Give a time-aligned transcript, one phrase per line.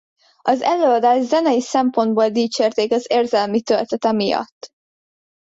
[0.41, 4.71] Az előadást zenei szempontból dicsérték az érzelmi töltete miatt.